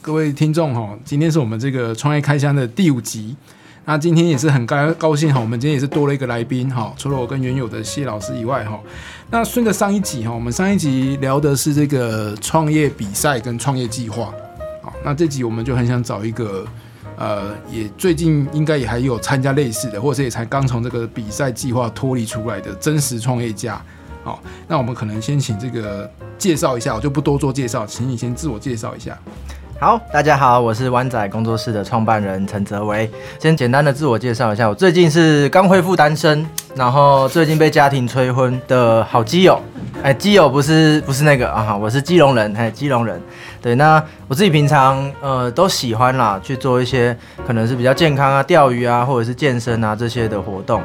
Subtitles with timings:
[0.00, 3.36] 各位听众哈，今天是我们这个创业开箱的第五集。
[3.84, 8.78] 那今天也是很高高兴哈，我们今天也是多了一个来宾哈，除了我跟原有的谢老师以外哈，
[9.30, 14.32] 那顺着上一集哈，我们上一集聊的是这个创业比赛跟创业计划，
[14.82, 16.66] 好，那这集我们就很想找一个
[17.18, 23.82] 呃，也最近应该也还有参加类似的，或者也才刚从这个比赛计划脱离出来的真实创业家，
[24.22, 29.18] 好，那我们可能先请这个介绍一下，我就不多做介绍，请你先自我介绍一下。
[29.80, 33.10] 好，大家好，我是湾仔工作室的创办人陈泽维。
[33.40, 39.60] 先简单的自我介绍一下，我最近是刚恢复单身，然后最近被家庭催婚的好基友。
[40.02, 43.20] 哎，基友不是不是那个啊，我是基隆人，哎，基隆人。
[43.60, 50.80] 对，那我自己平常呃都喜欢啦，去做一些可能是比较健康啊，钓鱼啊，或者是健身啊这些的活动。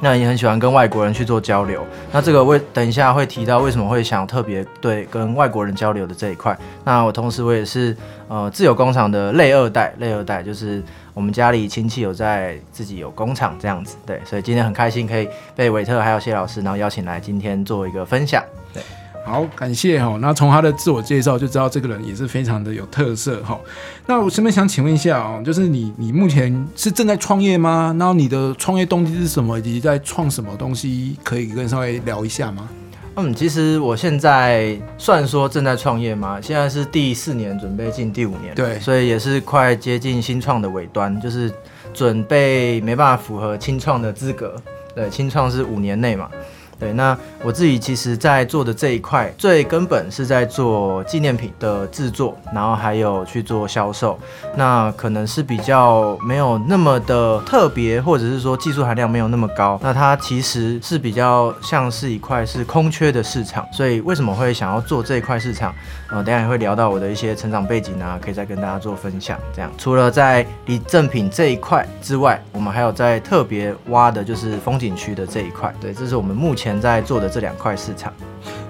[0.00, 6.56] 那也很喜欢跟外国人去做交流，那这个为等一下会提到为什么会想特别对跟外国人交流的这一块。
[6.84, 7.96] 那我同时我也是
[8.28, 10.82] 呃自有工厂的类二代，类二代就是
[11.14, 18.82] 我们家里亲戚有在自己有工厂这样子，对，所以今天很开心可以被韦特还有谢老师然后邀请来今天做一个分享，对。
[19.24, 20.16] 好，感谢哈。
[20.20, 23.58] 那从他的自我介绍就知道这个人也是非常的有特色哈。
[24.06, 27.94] 那我顺便想请问一下哦，就是你你目前是正在创业吗？
[27.98, 29.58] 然后你的创业动机是什么？
[29.58, 31.16] 以及在创什么东西？
[31.22, 32.68] 可以跟稍微聊一下吗？
[33.16, 36.40] 嗯，其实我现在算说正在创业嘛？
[36.40, 41.52] 现在是第四年，准备进第五年，对，所以也是快接近新创的尾端，就是
[41.92, 44.54] 准备没办法符合清创的资格。
[44.94, 46.30] 对，清创是五年内嘛。
[46.78, 54.16] 对，那我自己其实，在做的这一块，最根本是在做纪念品的制作，然后还有去做销售。
[54.54, 59.76] 那可能是比较没有那么的特别，或者是说技术含量没有那么高。
[59.82, 63.66] 那它其实是比较像是一块是空缺的市场。
[63.72, 65.74] 所以为什么会想要做这一块市场？
[66.10, 69.36] 呃，等下也会聊到我的一些成长背景啊，可以再跟大家做分享。
[69.52, 75.74] 这样，除了在礼赠品这一块之外，我们还有在特别挖的就是风景区的这一块。
[75.80, 76.67] 对，这是我们目前。
[76.68, 78.12] 前在做的这两块市场，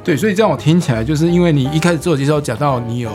[0.05, 3.11] 对，所以这样我听起来，就是因为你一开始做的时候讲到你有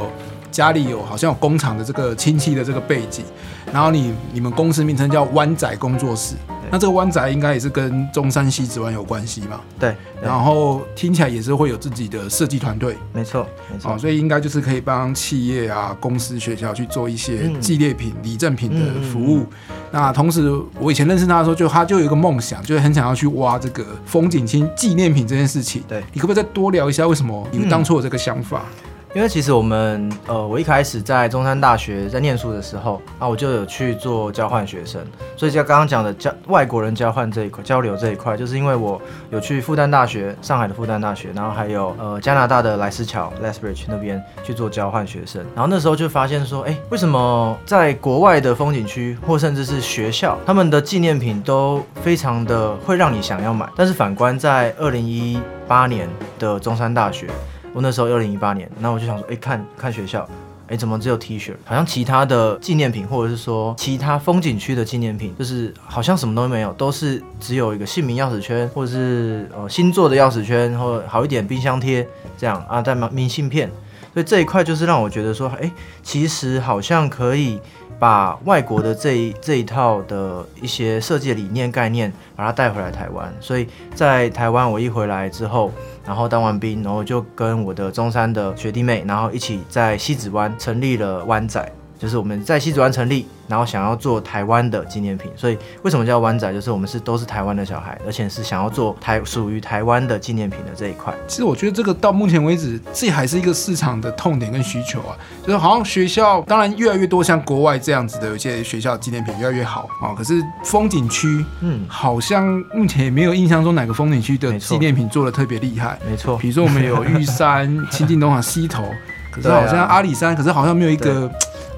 [0.54, 3.26] 家里有好像有工厂的这个亲戚的这个背景，
[3.74, 6.36] 然后你你们公司名称叫湾仔工作室。
[6.72, 9.60] 那这个湾仔应该也是跟中山西子湾有关系嘛？
[9.80, 13.96] 对，然后听起来也是会有自己的设计团队，没错，没错。
[13.98, 19.46] 所以应该就是可以帮企业啊、公司、学校去做一些纪念品、礼赠品的服务。
[19.92, 25.84] 那同时，我以前认识他的时候，就他就有一个梦想，就是很想要去挖这个风景区纪念品这件事情。
[25.88, 28.64] 对，你可不可以再多聊一下，为什么你当初有这个想法？
[29.14, 35.00] 因为其实我们，呃，我一开始在中山大学在念书的时候，啊，我就有去做交换学生，
[35.38, 56.10] 所以像刚刚讲的交外国人交换这一块交流这一块，就是因为我有去复旦大学，上海的复旦大学，然后还有呃加拿大的莱斯桥 （Lethbridge） 那边去做交换学生，然后那时候就发现说，哎，为什么在国外的风景区或甚至是学校，他们的纪念品都非常的会让你想要买，但是反观在二零一八年
[56.40, 57.28] 的中山大学。
[57.74, 60.28] 我那时候二零一八年，那我就想说，哎，看看学校，
[60.68, 61.54] 哎，怎么只有 T 恤？
[61.66, 72.08] 好像其他的纪念品，或者是说其他风景区的纪念品，就是好像什么都没有，都是只有一个姓名钥匙圈，或者是呃星座的钥匙圈，或好一点冰箱贴
[72.38, 73.70] 这样啊，再明信片。
[74.14, 75.72] 所以这一块就是让我觉得说，哎，
[76.04, 77.60] 其实好像可以
[78.04, 83.34] 把外国的这一这一套的一些设计理念概念，把它带回来台湾。
[83.40, 83.66] 所以
[83.96, 85.72] 在台湾我一回来之后。
[86.06, 91.66] 然后当完兵，然后就跟我的中山的学弟妹，然后一起在西子湾成立了湾仔，
[91.98, 93.26] 就是我们在西子湾成立。
[93.48, 96.52] 然后想要做台湾的纪念品，所以为什么叫湾仔？
[96.54, 101.14] 就是我们是都是台湾的小孩，而且是想要做台属于台湾的纪念品的这一块。
[101.28, 105.18] 其实我觉得这个到目前为止，这还是一个市场的痛点跟需求啊。
[105.42, 116.00] 就是好像学校当然越来越多像国外这样子的有些学校纪念品越来越好啊，可是风景区，嗯，好像目前也没有印象中哪个风景区的纪念品做的特别厉害。
[116.10, 118.86] 没错， 比如说我们有玉山、亲近农场、溪头，
[119.32, 121.30] 可是好像阿里山，可是好像没有一个。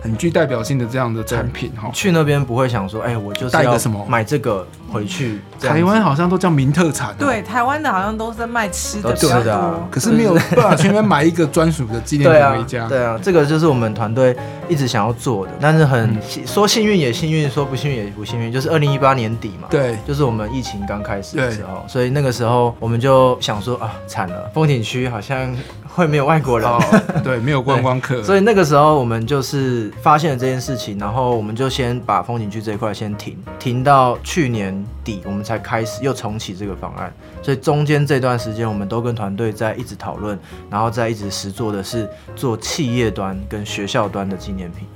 [0.05, 4.05] 很具代表性的这样的产品哈，去那边不会想说，哎，我就是带个什么？
[4.07, 5.39] 买这个，回去。
[5.59, 9.87] 台湾好像都叫名特产、哦，对，台湾的好像都是在卖吃的都比较多。
[9.89, 14.35] 可是没有办法去那边买一个专属的纪念品回家。，对啊，这个就是我们团队
[14.67, 16.45] 一直想要做的，但是很、嗯。
[16.45, 19.97] 说幸运也幸运，说不幸运也不幸运，就是二零一八年底嘛，对。
[20.07, 25.53] 就是我们疫情刚开始的时候，所以那个时候我们就想说啊，惨了，风景区好像
[25.87, 26.69] 会没有外国人。
[26.69, 26.79] 哦，
[27.23, 37.13] 对， 没有观光客，所以那个时候我们就是发现了这件事情，然后我们就先把风景区这一块先停，停到去年底，我们才开始又重启这个方案。
[37.41, 40.37] 所以中间这段时间，我们都跟团队在一直讨论，
[40.69, 44.87] 然后在一直实做的是做企业端跟学校端的纪念品。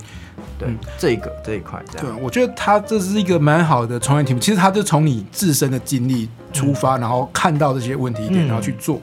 [0.58, 4.40] 对，嗯这个这一块这对。，我觉得他这是一个蛮好的创业题目。
[4.40, 9.02] 其实他就从你自身的经历出发，然后看到这些问题点，嗯然后去做。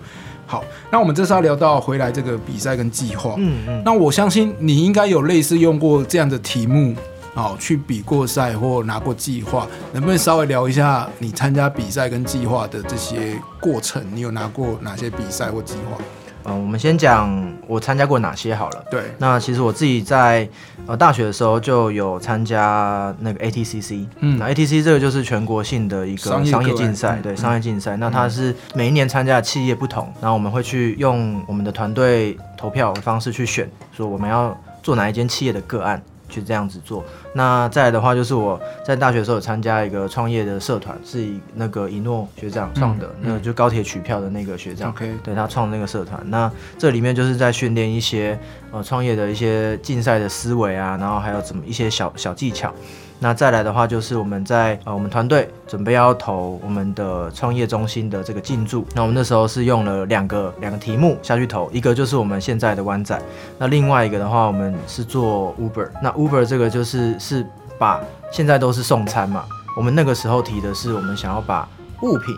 [0.49, 0.63] 好，
[0.93, 3.35] 那我们这次要聊到回来这个比赛跟计划。
[3.37, 6.95] 嗯嗯，那我相信你应该有类似用过这样的题目，
[7.37, 14.03] 哦，去比过赛或拿过计划，能不能稍微聊一下你参加比赛跟计划的这些过程？
[14.13, 16.03] 你有拿过哪些比赛或计划？
[16.49, 18.85] 嗯、我们先讲我参加过哪些好了。
[18.89, 20.49] 对，那其实我自己在
[20.87, 27.97] 呃大学的时候就有参加那个 ATCC，嗯那 ATC 这个就是全国性的一个商业竞赛，嗯对商业竞赛。
[27.97, 36.01] 那它是每一年参加的企业不同，然后我们会去用我们的团队投票的方式去选，说我们要做哪一间企业的个案。
[36.29, 46.21] 去这样子做，那再来的话就是我在大学的时候有参加一个创业的社团，是以那个一诺学长创的，那就高铁取票的那个学长对他创的那个社团。
[46.29, 48.39] 那这里面就是在训练一些
[48.73, 52.73] 呃创业的一些竞赛的思维啊，然后还有怎么一些小小技巧。
[53.19, 63.21] 那再来的话，就是我们在呃我们团队准备要投我们的创业中心的这个进驻，那我们那时候是用了两个两个题目下去投，一个就是我们现在的湾仔，
[63.59, 65.89] 那另外一个的话，我们是做 Uber。
[66.03, 67.47] 那 Uber 这个就是是
[67.79, 69.45] 把现在都是送餐嘛，
[69.77, 71.69] 我们那个时候提的是我们想要把
[72.03, 72.37] 物品。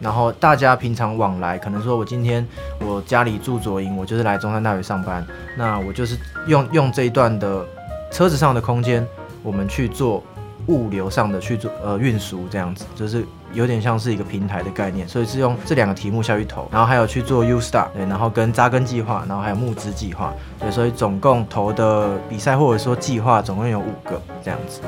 [0.00, 2.46] 然后大家平常往来，可能说我今天
[2.80, 5.24] 我家里住左营，我就是来中山大学上班，
[5.56, 7.64] 那我就是用用这一段的
[8.10, 9.06] 车子上的空间，
[9.44, 10.20] 我们去做
[10.66, 24.80] 物流上的去做呃运输，这样子就是有点像是一个平台的概念，所以是用这两个题目下去投，然后还有去做 U Star，对，然后跟扎根计划，然后还有募资计划，对，所以总共投的比赛或者说计划总共有五个这样子，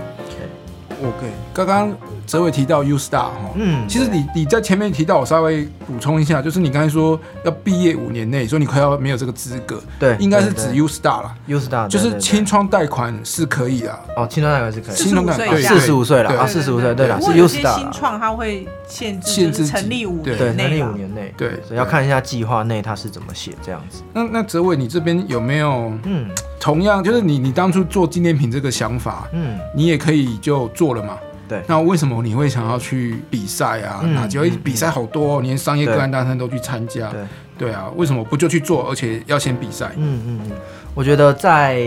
[1.03, 1.97] OK，刚刚
[2.27, 20.93] 哲伟提到 U Star 哈，嗯，其实你你在前面提到，我稍微补充一下，就是你刚才说要毕业五年内，说你快要没有这个资格，对，应该是指 U Star 啦，U Star，就是清创贷款是可以啊，哦，清创贷款是可以，清创贷45岁对以下四十五岁了啊，四十五岁，对了，是 U Star 新创它会限制，限制成立五年内成立五。
[20.97, 21.51] 年内，对。
[21.67, 24.03] 所以要看一下计划内它是怎么写这样子。
[24.13, 26.29] 那那哲伟，你这边有没有嗯。
[26.59, 31.19] 同样，就是你你当初做纪念品这个想法，嗯，你也可以就做了嘛？
[31.49, 34.01] 对那为什么你会想要去比赛啊？
[34.03, 37.09] 嗯那就会嗯比赛好多、哦，连商业对个案大赛都去参加。
[37.11, 37.21] 对，
[37.57, 39.93] 对啊，为什么不就去做，而且要先比赛？
[39.97, 40.51] 嗯嗯嗯，
[40.93, 41.81] 我觉得在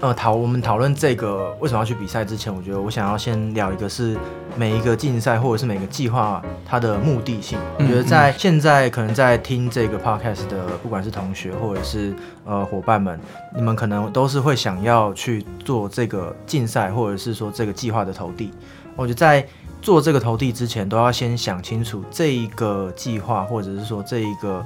[0.00, 4.16] 呃讨我们讨论这个为什么要去比赛之前，我觉得我想要先聊一个是
[4.56, 7.58] 每一个竞赛或者是每个计划它的目的性。
[7.78, 12.14] 我嗯觉得在现在可能在听这个 podcast 的，不管是同学或者是
[12.44, 13.18] 呃伙伴们，
[13.54, 18.50] 你们可能都是会想要去做这个竞赛或者是说这个计划的投递。
[18.96, 19.46] 我觉得在
[19.80, 24.64] 做这个投递之前，都要先想清楚这一个计划或者是说这一个。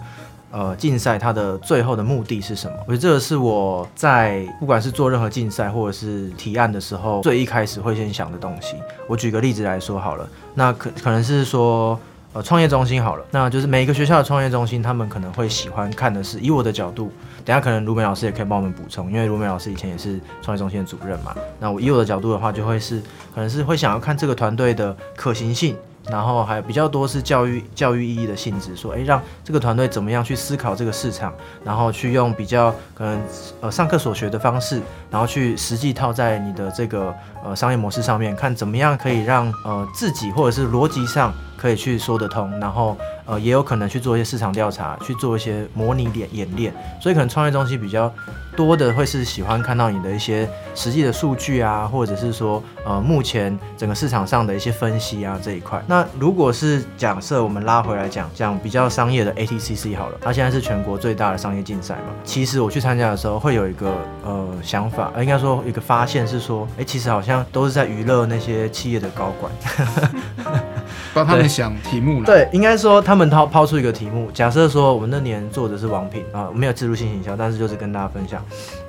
[0.50, 2.76] 呃，竞赛它的最后的目的是什么？
[2.86, 8.76] 我觉得这个是我在不管是做任何竞赛或者是提案的时候，最一开始会先想的东西。
[9.06, 12.00] 我举个例子来说好了，那可可能是说，
[12.32, 17.12] 呃，创业中心好了，那就是每一个学校的创业中心，他们可能会喜欢看的是，以我的角度，
[17.44, 21.34] 等下可能卢美老师也可以帮我们补充，因为卢美老师以前也是创业中心的主任嘛。
[21.60, 23.00] 那我以我的角度的话，就会是
[23.34, 25.76] 可能是会想要看这个团队的可行性。
[26.10, 31.32] 然后还有比较多是教育教育意义的性质，说，诶，让这个团队怎么样去思考这个市场，
[31.64, 33.20] 然后去用比较可能
[33.60, 37.14] 呃上课所学的方式，然后去实际套在你的这个
[37.44, 42.96] 呃商业模式上面，看怎么样可以让呃自己或者是逻辑上可以去说得通，然后
[43.26, 46.72] 呃也有可能去做一些市场调查，去做一些模拟演演练，
[47.02, 48.10] 所以可能创业中心比较
[48.56, 55.82] 多的会是喜欢看到你的一些实际的数据啊，或者是说呃目前整个市场上的一些分析啊这一块。
[55.86, 62.12] 那如果是假设我们拉回来讲讲比较商业的 ATCC 好了，它现在是全国最大的商业竞赛嘛。
[62.24, 63.92] 其实我去参加的时候会有一个
[64.24, 69.52] 呃想法，应该说一个发现是说，哎、其实好像都是在娱乐那些企业的高管。
[71.14, 78.44] 帮他们想题目了。，对，应该说他们抛抛出一个题目，假设说我们那年做的是王品啊，没有自入性营销，但是就是跟大家分享，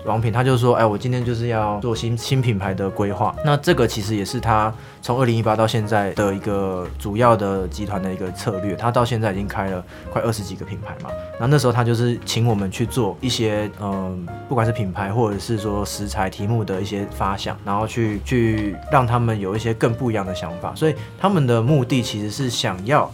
[0.05, 23.11] 王品他就说，哎，我今天就是要做新新品牌的规划，那这个其实也是他从二零一八到现在的一个主要的集团的一个策略，他到现在已经开了快二十几个品牌嘛，那那时候他就是请我们去做一些嗯、不管是品牌或者是说食材题目的一些发想，然后去去让他们有一些更不一样的想法，所以他们的目的其实是想要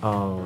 [0.00, 0.38] 呃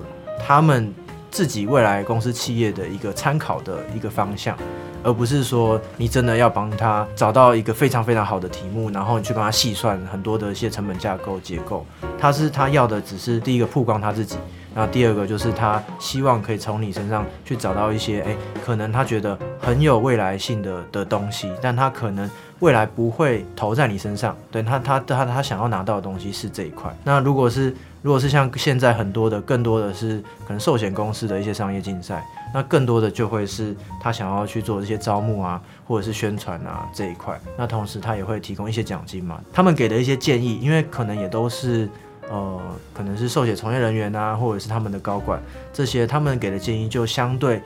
[0.45, 0.93] 他们
[1.31, 4.57] 自己未来公司企业的一个参考的一个方向。
[5.07, 11.87] 而不是说你真的要帮他找到一个非常非常好的题目，然后你去帮他细算很多的一些成本架构结构。
[12.19, 14.37] 他是他要的只是第一个曝光他自己，
[14.75, 24.37] 然后第二个就是他希望可以从你身上去找到一些，诶，可能他觉得很有未来性的的东西，但他可能未来不会投在你身上。
[24.51, 26.93] 对他他他他想要拿到的东西是这一块。
[27.05, 27.73] 那如果是
[28.07, 37.37] 如果是像现在很多的，更多的是可能寿险公司的一些商业竞赛，那更多的就会是他想要去做这些招募啊，或者是宣传啊这一块。
[37.59, 41.89] 那同时他也会提供一些奖金嘛，他们给的一些建议，因为可能也都是
[42.31, 42.61] 呃，
[42.95, 47.61] 可能是寿险从业人员啊，或者是他们的高管，这些他们给的建议就相对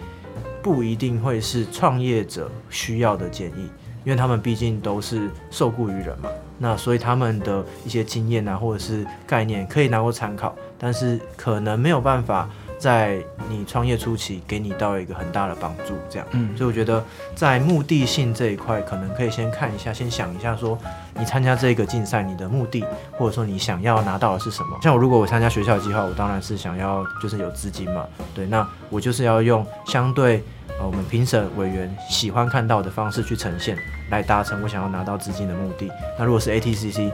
[0.62, 3.68] 不一定会是创业者需要的建议，
[4.04, 6.30] 因为他们毕竟都是受雇于人嘛。
[6.62, 12.46] 那所以他们的一些经验啊，或者是概念可以拿过参考，但是可能没有办法
[12.78, 15.94] 在你创业初期给你到一个很大的帮助。
[16.10, 17.02] 这样，嗯所以我觉得
[17.34, 20.78] 在目的性这一块，可能可以先看一下，先想一下说
[21.20, 24.78] 你参加这个竞赛，你的目的或者说你想要拿到的是什么。
[24.82, 30.42] 像我如果我参加学校计划，我当然是想要就是有资金嘛，对，那我就是要用相对
[30.78, 33.76] 呃我们评审委员喜欢看到的方式去呈现，
[34.10, 35.90] 来达成我想要拿到资金的目的。
[36.18, 37.12] 那如果是 ATCC，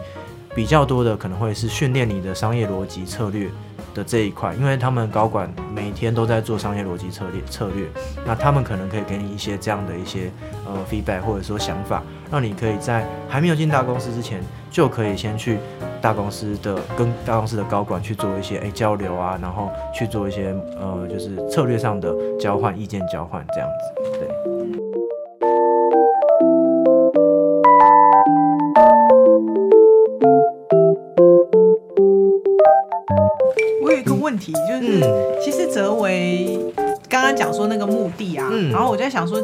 [0.54, 3.50] 比较多的可能会是训练你的商业逻辑策略
[3.96, 7.86] 的这一块，因为他们高管每天都在做商业逻辑策略策略，
[8.26, 10.30] 那他们可能可以给你一些这样的一些
[10.66, 15.56] 呃 feedback 或者说想法，让你可以在还没有进大公司之前，就可以先去
[16.02, 24.18] 大公司的跟大公司的高管去做一些诶交流啊，然后去做一些呃就是策略上的交换、意见交换这样子。
[24.18, 24.28] 对，
[34.46, 36.58] 题，就是、嗯其实泽维
[37.08, 39.40] 刚刚讲说那个目的啊，嗯然后我就在想说，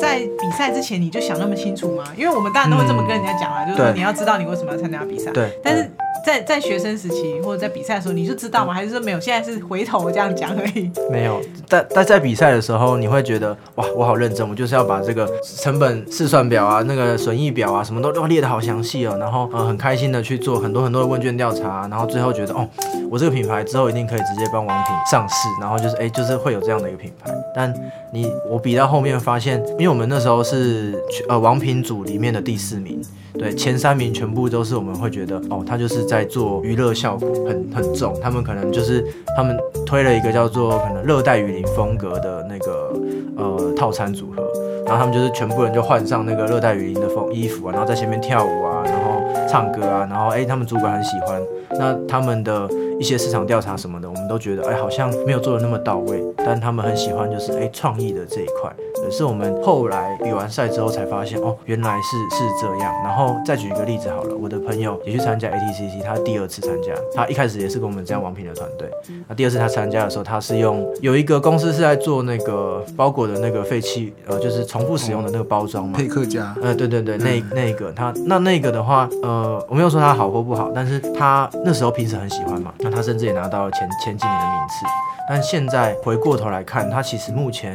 [0.00, 2.04] 在比赛之前你就想那么清楚吗？
[2.16, 5.30] 因为我们当然都会这么跟人家讲啊，就是说你要知道你为什么要参加比赛。
[5.32, 5.90] 对但是
[6.24, 8.72] 在在学生时期或者在比赛的时候，你就知道吗？
[8.72, 9.20] 还是说没有？
[9.20, 10.90] 现在是回头这样讲而已。
[11.10, 22.66] 没有，但但在比赛的时候，你会觉得哇，我好认真，我就是要把这个成本试算表啊、那个损益表啊，什么都都列得好详细哦，然后呃很开心的去做很多很多的问卷调查，然后最后觉得哦，
[23.10, 27.30] 我这个品牌之后一定可以直接帮王品上市，然后就是哎，就是会有这样的一个品牌。
[27.54, 27.72] 但
[28.12, 30.94] 你我比到后面发现，因为我们那时候是
[31.28, 33.00] 呃王品组里面的第四名，
[33.34, 39.04] 对，前三名全部都是我们会觉得哦，他就是在在做娱乐效果很很重，他们可能就是
[39.36, 42.92] 他们推了一个叫做可能热带雨林风格的那个
[43.36, 44.40] 呃套餐组合，
[44.86, 52.68] 然后他们就是全部人就换上那个热带雨林的风衣服啊，然后在前面跳舞啊，然后唱歌啊，然后哎他们主管很喜欢，那他们的
[53.00, 58.72] 一些市场调查什么的，我们都觉得哎好像没有做的那么到位，但他们很喜欢就是哎创意的这一块。
[59.04, 62.92] 可是我们后来比完赛之后才发现，哦，原来是是这样。
[63.04, 68.90] 然后再举一个例子好了，我的朋友也去参加 ATCC，他第二次参加，他一开始也是跟我们这样王平的团队。
[69.28, 75.98] 那第二次他参加的时候，他是用有一个公司是在做那个包裹的那个废弃，呃，就是重复使用的那个包装嘛。
[75.98, 84.86] 佩克家，呃，对对对，那那个他那那个的话，呃，我没有说他好或不好，但是他那时候平时很喜欢嘛，那他甚至也拿到了前前几年的名次。
[85.26, 87.74] 但现在回过头来看，他其实目前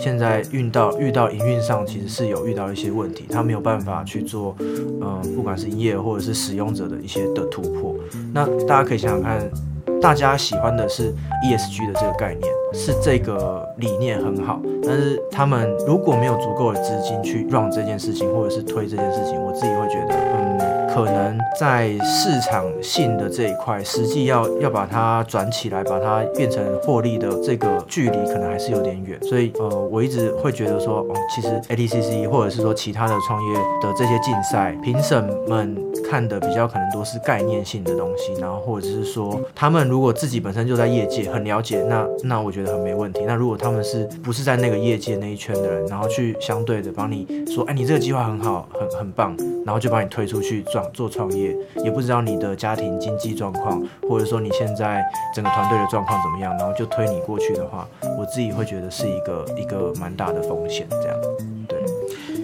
[0.00, 4.54] 现在遇到遇到营运上其实是有遇到一些问题，他没有办法去做，
[5.00, 7.94] 呃，不管是营业或者是使用者的一些的突破。
[8.32, 9.50] 那大家可以想想看，
[10.00, 11.12] 大家喜欢的是
[11.44, 20.55] ESG 的这个概念，是这个理念很好，但是他们如果没有足够的资金去让这件事情，或者是推这件事情，我自己会觉得，嗯，
[20.96, 29.20] 可能在市场性的这一块，实际要要把它转起来，把它变成获利的这个距离，可能还是有点远。
[29.22, 43.20] 所以，呃，我一直会觉得说，哦，其实 ATCC 或者是说其他的创业的这些竞赛，评审们看的比较可能都是概念性的东西，然后或者是说他们如果自己本身就在业界很了解，那那我觉得很没问题。
[43.26, 49.36] 那如果他们是不是在那个业界那一圈的人，然后去相对的帮你说，哎，你这个计划很好，很很棒，
[49.66, 57.86] 然后就把你推出去撞样做创业，也不知道你的家庭经济状况，或者说你现在整个团队的状况怎么样，然后就推你过去的话，
[58.18, 61.55] 我自己会觉得是一个一个蛮大的风险，这样。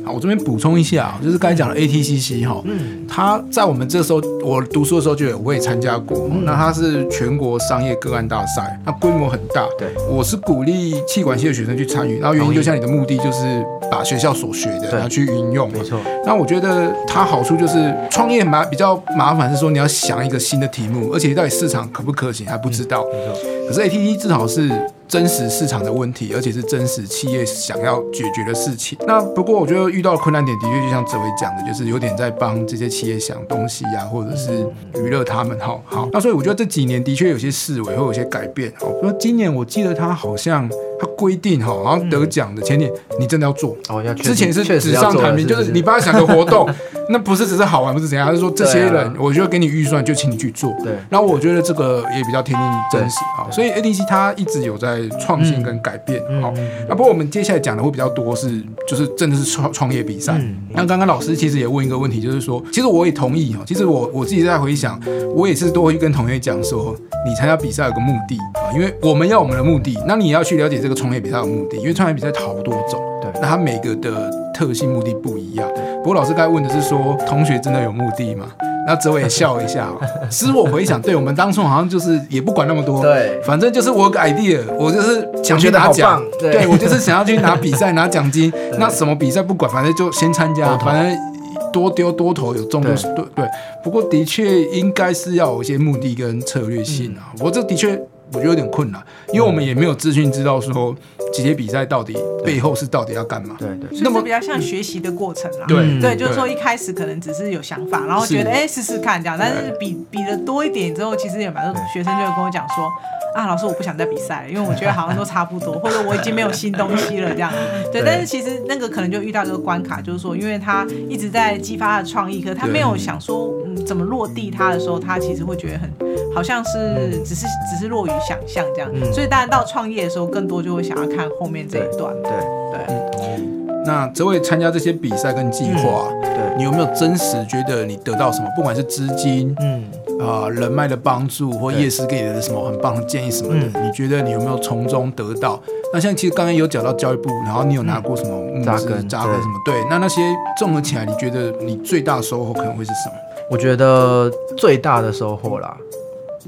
[0.02, 9.66] 对，好，我这边补充一下啊，就是刚才讲的 ATCC 哈，嗯，它在我们这时候，我读书的时候就有我也参加过，那它是全国商业个案大赛，那规模很大。
[9.78, 15.84] 对，我是鼓励气管系的学生去参与，然后原因就像你的目的就是把学校所学的对然后去运用嘛没。
[15.84, 23.04] 错，那我觉得它好处就是创业麻比较麻烦，是说你要想一个新的题目，而且到底市场可不可行还不知道。
[23.12, 24.70] 没错，可是 ATC 至少是
[25.12, 28.96] 真实市场的问题，而且是真实企业想要解决的事情。
[29.06, 35.60] 那不过我觉得遇到困难点的确就像哲伟讲的，就是有点在帮这些企业想东西呀、或者是娱乐他们。
[35.60, 38.72] 好好，那所以我觉得这几年的确有些思维会有些改变。
[38.80, 40.66] 好，说今年我记得他好像
[41.02, 43.76] 他规定哈，然后得奖的前年你真的要做。
[43.88, 46.68] 哦，要之前是纸上谈兵，就是你帮他想个活动，
[47.10, 50.72] 那不是只是好玩，不是怎样，而是说这些人，我就给你预算，就请你去做。
[50.84, 56.20] 对然后我觉得这个也比较贴近真实啊，所以 ADC 它一直有在创新跟改变。
[56.40, 60.34] 好、嗯那不过我们接下来讲的会比较多是，就是真的是创创业比赛。
[60.38, 64.98] 嗯那刚刚老师其实也问一个问题，就是说，其实我也同意哈，其实我我自己在回想，
[65.34, 66.94] 我也是都会跟同学讲说，
[67.26, 73.00] 你参加比赛有个目的啊，因为我们要我们的目的，那你也要去了解这个创业比赛有目的，因为创业比赛好多种。
[73.20, 75.68] 对那它每个的特性目的不一样。
[76.02, 78.46] 不过老师刚才问的是说，同学真的有目的吗？
[78.84, 80.00] 那哲伟也笑一下、哦。
[80.28, 88.52] 其实我回想，对我们当初好像就是也不管那么多，对反正就是我 idea，我就是想去拿奖棒，对我就是想要去拿比赛拿奖金。
[88.80, 91.32] 那什么比赛不管，反正就先参加，反正。
[91.72, 93.46] 多丢多投有中就是对对，
[93.82, 97.32] 不过的确应该是要有一些目的跟策略性啊。
[97.34, 97.98] 不过这的确
[98.32, 100.94] 我觉得有点困难，因为我们也没有资讯知道说
[101.32, 103.56] 这些比赛到底背后是到底要干嘛。
[103.58, 105.66] 对对，那么比较像学习的过程啦。
[105.68, 112.90] 对嗯对，就是说一开始可能只是有想法，然后觉得是哎试试看这样，但是比比的多一点之后，其实也蛮多学生就会跟我讲说。
[113.34, 117.50] 啊，老师，我不想再比赛了，因为我觉得好像都差不多，或者我已经没有新东西了这样。
[117.92, 125.90] 对，对但是其实那个可能就遇到这个关卡，就是说，因为他一直在激发他的创意，可是他没有想说嗯怎么落地他的时候，他其实会觉得很
[126.34, 128.90] 好像是只是只是落于想象这样。
[128.94, 132.14] 嗯所以当然到创业的时候，更多就会想要看后面这一段。
[132.22, 132.30] 对
[132.72, 138.48] 对，那这位参加这些比赛跟计划，对，你有没有真实觉得你得到什么？
[138.54, 139.84] 不管是资金嗯，
[140.20, 145.60] 啊、人脉的帮助，或对业师给你的什么很棒的建议什么的，嗯你觉得你有没有从中得到？
[145.92, 149.60] 那像其实刚刚有讲到教育部，然后你有拿过什么、扎根扎根什么？
[149.64, 150.20] 对，那那些
[150.58, 153.14] 综合起来，你觉得你最大的收获可能会是什么？
[153.50, 155.76] 我觉得最大的收获啦，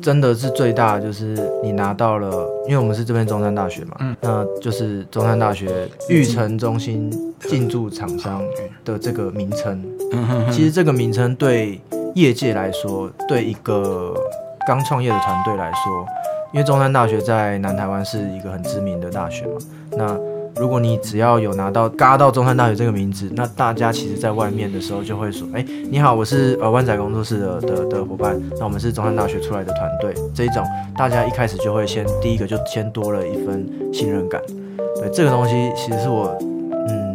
[0.01, 2.31] 真的是最大的就是你拿到了，
[2.67, 8.43] 因为我们是这边中山大学嘛，嗯那就是中山大学育成中心进驻厂商
[8.85, 9.83] 的这个名称。
[10.13, 11.79] 嗯哼哼其实这个名称对
[12.15, 14.15] 业界来说，对一个
[14.67, 16.07] 刚创业的团队来说，
[16.53, 19.59] 因为中山大学在南台湾是一个很知名的大学嘛，
[19.97, 20.19] 那
[20.61, 30.65] 如果你只要有拿到嘎到中山大学这个名字，那大家其实在外面的时候就会说，哎，你好，我是呃湾仔工作室的的的伙伴，那我们是中山大学出来的团队，这一种
[30.97, 34.41] 大家一开始就会先第一个就先多了一份信任感，
[35.01, 36.39] 对这个东西其实是我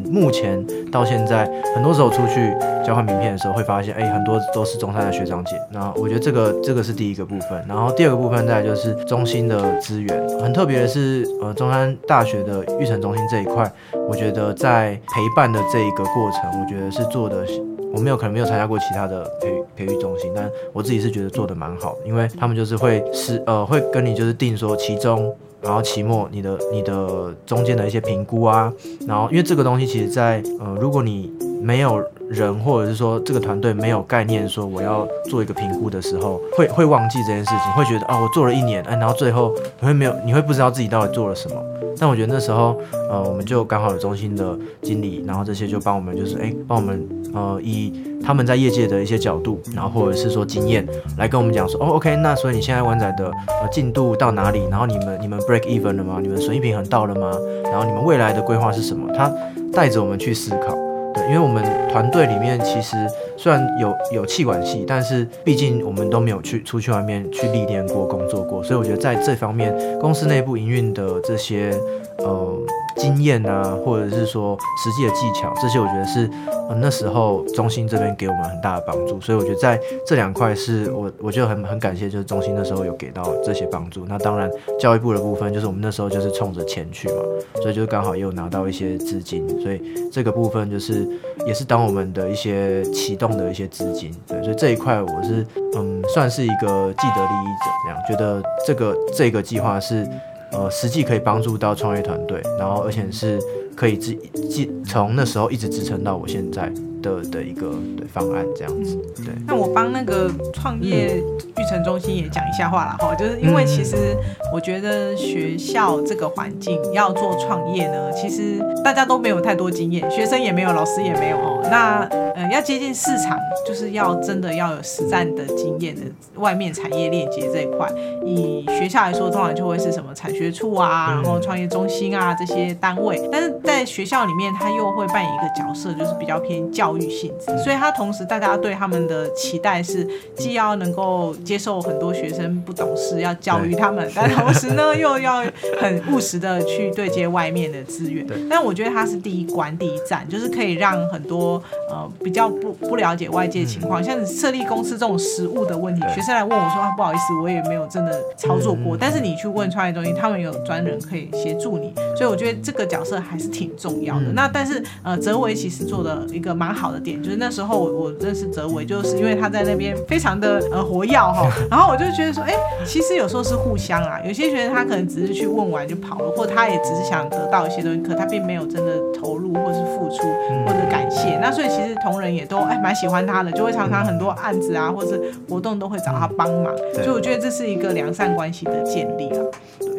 [0.09, 1.45] 目前到现在
[1.75, 2.51] 很多时候出去
[2.85, 13.71] 交换名片的时候会发现，哎，很多都是中山的学长姐，那我觉得这个这个是第一个部分，然后第二个部分再来就是中心的资源，很特别的是呃中山大学的育成中心这一块。
[14.07, 17.45] 我觉得在陪伴的这一个过程，我觉得是做的，
[17.93, 25.31] 我没有可能没有参加过其他的培培育中心，但我自己是觉得做的蛮好，因为他们就是会是呃会跟你就是定说其中。
[25.61, 28.71] 然后期末你的你的中间的一些评估啊，
[29.07, 41.55] 然后因为这个东西其实在呃如果你没有人或者是说这个团队没有概念说我要做一个评估的时候，会会忘记这件事情，会觉得啊我做了一年，哎，然后最后你会没有你会不知道自己到底做了什么。
[41.99, 53.25] 但我觉得那时候，呃，我们就刚好有中心的经理，然后这些就帮我们，就是哎，帮我们，呃，以他们在业界的一些角度，然后或者是说经验来跟我们讲说，哦，OK，那所以你现在湾仔的
[53.61, 54.63] 呃进度到哪里？
[54.71, 56.19] 然后你们你们 break even 了吗？
[56.21, 57.37] 你们损益平衡到了吗？
[57.65, 59.11] 然后你们未来的规划是什么？
[59.13, 59.31] 他
[59.73, 60.88] 带着我们去思考。
[61.13, 62.95] 对，因为我们团队里面其实
[63.37, 71.73] 虽然有有气管系，但是毕竟我们都没有去出去外面去历练过、工作过，所以我觉得在这方面，公司内部营运的这些
[72.17, 72.57] 呃
[72.99, 76.29] 经验啊，或者是说实际的技巧，这些我觉得是
[76.69, 79.19] 呃那时候中心这边给我们很大的帮助。
[79.21, 84.05] 所以我觉得在这两块是我我觉得很很感谢，就是中心那时候有给到这些帮助。
[84.05, 87.23] 那当然教育部的部分，就是我们那时候就是冲着钱去嘛，
[87.61, 89.81] 所以就刚好也有拿到一些资金，所以
[90.11, 91.07] 这个部分就是
[91.47, 94.11] 也是当我们的一些启动的一些资金。
[94.27, 100.07] 对，所以这一块我是嗯算是一个既得利益者，这样觉得这个这个计划是
[100.51, 103.39] 呃实际可以帮助到创业团队，然后而且是
[103.75, 104.13] 可以支
[104.49, 106.71] 继从那时候一直支撑到我现在。
[107.01, 108.95] 的的一个对方案这样子。
[109.17, 111.17] 对，那我帮那个创业
[111.57, 114.15] 育成中心也讲一下话啦哈，就是因为其实
[114.53, 121.61] 我觉得学校这个环境要做创业呢，其实大家都没有太多经验，学生也没有，老师也没有哦。
[121.69, 121.99] 那
[122.35, 126.01] 呃要接近市场，就是要真的要有实战的经验的
[126.35, 127.89] 外面产业链接这一块。
[128.25, 145.43] 以学校来说，通常就会是什么产学处啊，然后创业中心啊这些单位，但是在学校里面，他又会扮演一个角色，就是比较偏教育性质，所以他同时大家对他们的期待是，既要能够接受很多学生不懂事，要教育他们，但同时呢， 又要
[145.79, 148.25] 很务实的去对接外面的资源。
[148.49, 158.97] 但我觉得他是第一关、第一站，就是可以让很多呃比较不不了解外界情况，像设立公司这种实务的问题，学生来问我说啊，不好意思，我也没有真的操作过。
[158.97, 164.25] 但是你去问创业中心，他们有专人可以协助你，所以我觉得这个角色还是挺重要的。
[164.33, 172.53] 那但是呃，泽维其实做的一个蛮好的点，就是那时候我我认识泽伟，就是因为他在那边非常的呃活跃哈，然后我就觉得说，哎，
[172.85, 180.23] 其实有时候是互相啊，有些学生他可能只是去问完就跑了，或他也只是想得到一些东西，可他并没有真的投入或是付出
[180.65, 181.37] 或者感谢。
[181.39, 189.43] 那所以其实同仁也都哎蛮喜欢他的，就会常常很多案子啊或者是活动都会找他帮忙，所以我觉得这是一个良善关系的建立啊。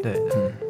[0.03, 0.70] 对，嗯，同意。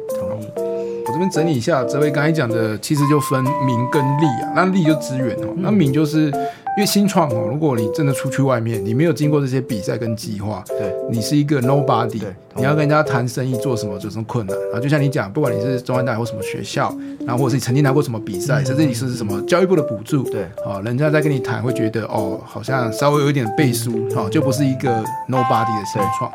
[1.21, 4.53] 边整理一下，这位刚才讲的，其实就分名跟利啊。
[4.55, 12.21] 那利就资源哦，那名就是因为新创哦，如果你真的出去外面，你没有经过这些比赛跟计划，对，你是一个 nobody，
[12.55, 14.79] 你要跟人家谈生意做什么，有什么困难啊？
[14.79, 16.93] 就像你讲，不管你是中央大学或什么学校，
[17.25, 26.31] 然后或者是你曾经拿过什么比赛，甚至你是什么教育部的补助，对，哦，人家在跟你谈，会觉得哦，好像稍微有一点背书，哦，就不是一个 nobody 的新创。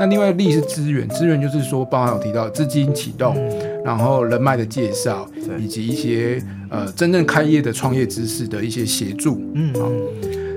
[0.00, 3.34] 那另外利是资源，资源就是说，包含有提到资金启动，
[3.88, 5.26] 然后人脉的介绍，
[5.58, 9.40] 以及一些呃真正开业的创业知识的一些协助。
[9.54, 9.88] 嗯，好。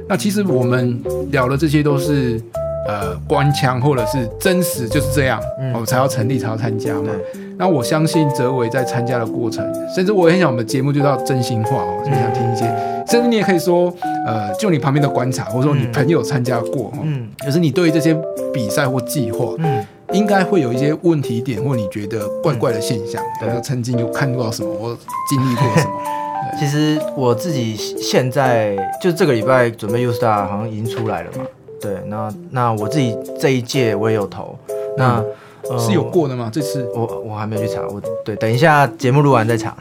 [0.09, 2.41] 那其实我们聊的这些都是
[2.85, 5.71] 呃官腔或者是真实就是这样，嗯。
[5.71, 7.09] 我们才要成立才要参加嘛。
[7.57, 9.65] 那我相信泽伟在参加的过程，
[9.95, 12.65] 甚至我也很想我们的节目就叫真心话哦，就想听一些，
[13.07, 13.93] 甚至你也可以说，
[14.27, 17.29] 呃，就你旁边的观察，或者说你朋友参加过哦，嗯。
[17.45, 18.13] 就是你对于这些
[18.53, 23.61] 比赛或计划，嗯，应该会有一些问题点，或你觉得怪怪的现象，对。
[23.61, 24.97] 曾经有看到什么，或
[25.29, 25.91] 经历过什么，
[26.59, 31.45] 其实我自己现在就这个礼拜准备 U Star 好像已经出来了嘛。
[31.79, 34.55] 对，那那我自己这一届我也有投，
[34.97, 35.23] 那、
[35.69, 36.49] 呃是有过的吗？
[36.51, 36.87] 这次？
[36.93, 39.75] 我我还没有去查，我对，等一下节目录完再查。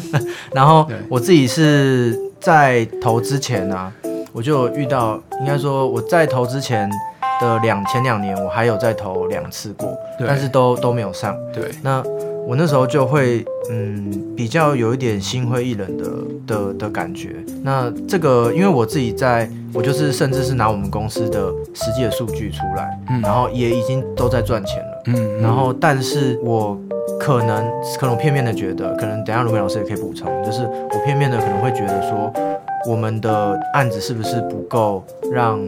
[0.52, 3.92] 然后我自己是在投之前呢、
[4.32, 6.90] 我就遇到，应该说我在投之前
[7.40, 11.36] 的两前两年，我还有在投两次过，但是都都没有上。
[11.52, 12.02] 对，那
[12.46, 16.04] 我那时候就会嗯比较有一点心灰意冷的
[16.46, 17.36] 的的感觉。
[17.62, 25.02] 那这个因为我自己在，我就是甚至是拿我们公司的实际的数据出来，嗯然后也已经都在赚钱了。
[25.06, 26.76] 嗯，然后，但是我
[27.18, 27.64] 可能
[27.98, 32.32] 可能片面的觉得，可能等下卢明老师也可以补充，就是我片面的可能会觉得说，
[32.88, 35.60] 我们的案子是不是不够让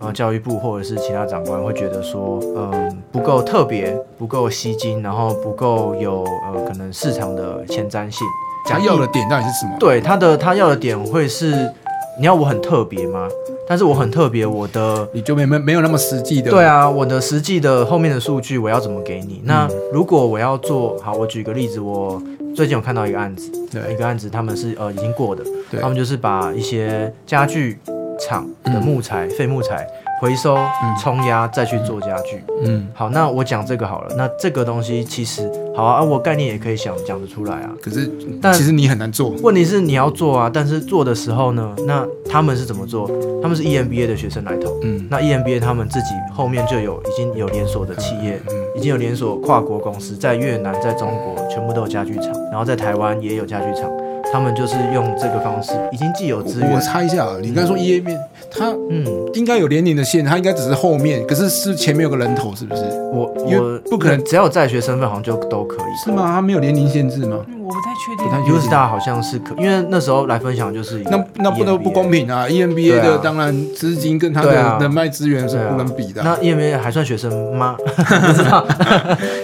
[0.00, 8.26] 呃教育部或者是其他长官会觉得说，嗯、不够特别，不够吸睛，然后不够有呃可能市场的前瞻性。
[8.64, 9.76] 他要的点到底是什么？
[9.78, 11.72] 对他的他要的点会是，
[12.18, 13.28] 你要我很特别吗？
[13.66, 19.42] 但是我很特别，我的你就没没没有那么实际的，对啊，我的实际的后面的数据我要怎么给你？
[19.44, 22.20] 那嗯如果我要做好，我举个例子，我
[22.54, 27.78] 最近有看到一个案子，对一个案子他们是呃已经过的，对他们就是把一些家具
[28.18, 29.86] 厂的木材、废木材
[30.20, 30.56] 回收、
[31.00, 32.42] 冲压，再去做家具。
[32.64, 34.14] 嗯，好，那我讲这个好了。
[34.16, 37.70] 那这个东西其实好啊，啊我概念也可以想讲得出来啊。
[37.80, 38.10] 可是
[38.42, 43.08] 但其实你很难做，问题是你要做啊，但是做的时候呢，那他们是怎么做？
[43.40, 53.90] 他们是 E EMBA 的学生来投，嗯，那 E EMBA 他们自己后面就有已经有连锁的企业，嗯已经有连锁跨国公司，在越南、在中国全部都有家具厂，然后在台湾也有家具厂，
[54.32, 58.18] 他们就是用这个方式，已经既有资源我源，猜一下，你刚才说页面，
[58.50, 62.82] 它嗯，应该有年龄的线，它应该只是后面，可是是前面有个人头，是不是？
[63.12, 66.10] 我我不可能只要有在学身份，好像就都可以，是？
[66.10, 66.24] 吗？
[66.26, 67.38] 它没有年龄限制吗？
[67.48, 68.54] 嗯我不太确定。
[68.54, 76.38] U Star 好像是可，因为那时候来分享就是那那不能不公平啊！EMBA 的当然资金跟他的人脉资源是不能比的啊。
[76.40, 77.76] 那 EMBA 还算学生吗？
[77.84, 78.66] 不知道，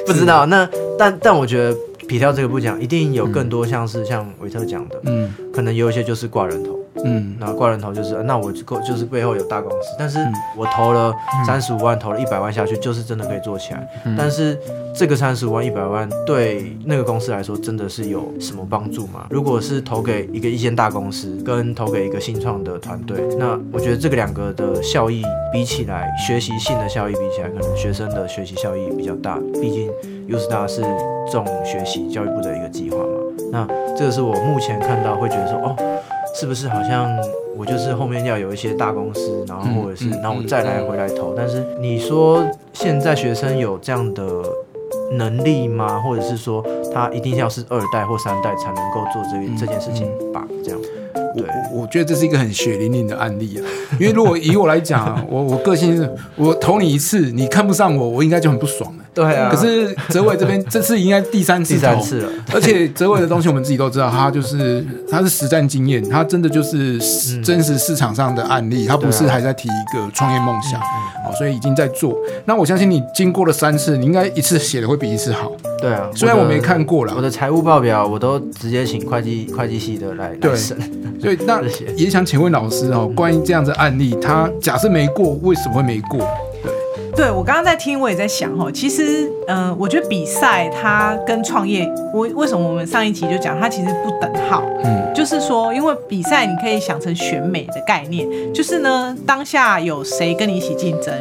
[0.06, 0.46] 不知道。
[0.46, 0.66] 那
[0.98, 6.78] 但但我觉得皮条这个不讲，一定有更多像是像维特讲的，嗯可能有一些就是挂人头。
[7.04, 11.12] 嗯那挂人头就是，呃那我就就是背后有大公司，但是嗯我投了
[11.44, 13.86] 三十五万，投了一百万下去，就是真的可以做起来。
[14.04, 14.56] 嗯但是
[14.94, 19.26] 这个三十五万、一百万对那个公司来说，真的是有什么帮助吗？
[19.28, 29.36] 如果是投给一个一间大公司，跟投给一个新创的团队，那我觉得这个两个的效益比起来，学习性的效益比起来，可能学生的学习效益比较大。
[29.60, 29.90] 毕竟
[30.26, 30.82] U Star 是
[31.30, 33.04] 重学习教育部的一个计划嘛。
[33.52, 35.76] 那这个是我目前看到会觉得说，哦，
[36.34, 37.08] 是不是好像
[37.56, 41.34] 我就是后面要有一些大公司，然后或者是然后我再来回来投？
[41.36, 44.24] 但是你说现在学生有这样的
[45.12, 46.00] 能力吗？
[46.00, 50.44] 或者是说他一定要是二代或三代才能够做这嗯这件事情吧？
[50.64, 50.80] 这样，
[51.36, 53.62] 对我我觉得这是一个很血淋淋的案例啊，
[54.00, 59.03] 因为如果以我来讲啊，我我个性是，我投你一次，你看不上我，我应该就很不爽了。
[59.14, 66.98] 对啊可是泽伟这边这次应该第三次第，三次了，而且泽伟的东西我们自己都知道，他就是他是实战经验，他真的就是
[67.30, 72.16] 嗯真实市场上的案例，他不是还在提一个创业梦想，嗯哦，所以已经在做。
[72.44, 75.52] 那我相信你经过了三次，你应该一次写的会比一次好。
[75.80, 76.08] 对啊。
[76.14, 80.76] 虽然我没看过我，的财务报表，我都直接请会计会计系的来来对审。
[81.20, 81.62] 所以那
[81.96, 86.26] 也想请问老师哦，关于这样的案例，他假设没过，为什么会没过？
[87.16, 95.14] 对我刚刚在听，我也在想哦，其实，嗯、我觉得比赛它跟创业，我为什么我们上一集就讲它其实不等号，嗯。
[95.14, 101.14] 就是说，因为比赛你可以想成选美的概念，就是呢，当下有谁跟你一起竞争，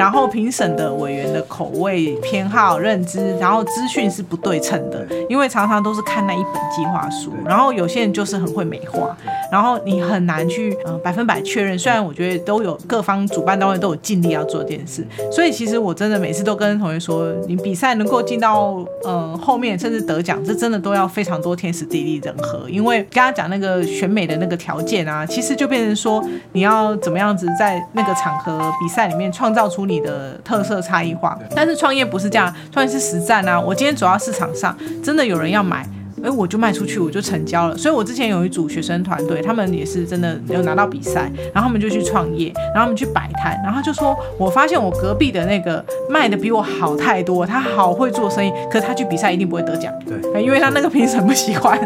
[0.00, 9.14] 然后评审的委员的口味、偏好、认知，然后资讯是不对称的，因为常常都是看那一本计划书，然后有些人就是很会美化，
[9.52, 11.78] 然后你很难去呃百分百确认。
[11.78, 22.70] 虽然我觉得都有各方主办单位都有尽力要做这件事，所以其实我真的每次都跟同学说，你比赛能够进到呃后面甚至得奖，这真的都要非常多天时地利人和。
[22.70, 31.38] 因为刚刚讲那个选美的那个条件啊，其实就变成说你要怎么样子在那个场合比赛里面创造出你的特色差异化。
[31.54, 33.60] 但是创业不是这样，创业是实战啊。
[33.60, 35.86] 我今天走到市场上，真的有人要买。
[36.22, 37.76] 哎，我就卖出去，我就成交了。
[37.76, 51.78] 所以我之前有一组学生团队，他们也是真的有拿到比赛，然后他们就去创业，然后他们去摆摊，然后就说，我发现我隔壁的那个卖的比我好太多，他好会做生意，可是他去比赛一定不会得奖，对哎因为他那个评审不喜欢。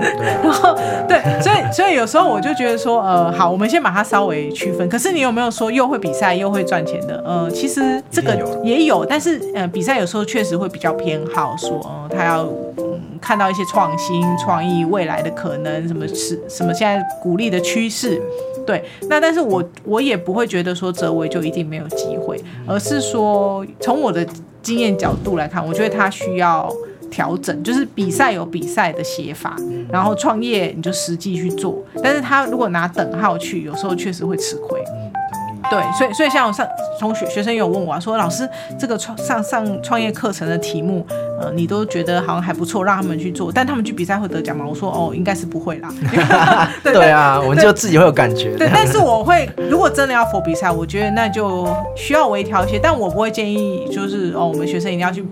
[0.43, 0.77] 然后
[1.09, 4.89] 对所以所以有时候我就觉得说，呃，好，我们先把它稍微区分。
[4.89, 7.23] 可是你有没有说又会比赛又会赚钱的？
[7.27, 12.43] 呃，其实这个也有，但是呃，比赛有时候确实会比较偏好说，呃，他要
[12.77, 12.84] 嗯
[13.21, 18.21] 看到一些创新、创意、未来的可能，什么是什么现在鼓励的趋势。
[18.67, 24.27] 对，那但是我我也不会觉得说哲维就一定没有机会，而是说从我的
[24.63, 26.73] 经验角度来看，我觉得他需要
[27.11, 29.55] 调整，就是比赛有比赛的写法，
[29.91, 34.83] 然后创业你就实际去做，但是他如果拿等号去，有时候确实会吃亏。
[35.71, 36.67] 对，所以所以像我上
[36.99, 38.49] 从学学生有问我、啊、说，老师
[38.79, 41.07] 这个创上上创业课程的题目，
[41.41, 44.65] 呃，你都觉得好像还不错，让他们去做，但他们去比赛会得奖吗？
[44.69, 45.89] 我说哦，应该是不会啦。
[46.83, 48.57] 对对啊，我们就自己会有感觉。
[48.57, 55.25] 对，但是我会，如果真的要佛比赛，我觉得那就需要微调一些，但我不会建议就是哦，我们学生一定要去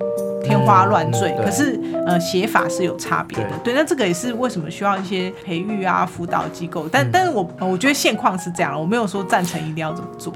[0.42, 1.35] 天花乱坠。
[1.44, 3.50] 可是呃，写法是有差别的。
[3.62, 6.88] 对，那这个也是为什么需要一些培育啊、辅导机构。
[6.90, 10.33] 但、但是我呃我觉得现况是这样，我没有说赞成一定要怎么做。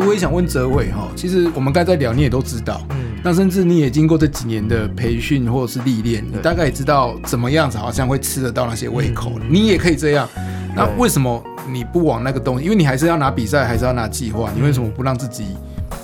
[0.00, 10.28] 我也想问泽伟哈，其实我们刚才在聊，你也都知道，嗯，那甚至你也经过这几年的培训或者是历练，你大概也知道怎么样子好像会吃得到那些胃口，嗯你也可以这样。
[10.76, 12.64] 那为什么你不往那个东西？
[12.64, 15.56] 因为你还是要拿比赛，还是要拿计划，你为什么不让自己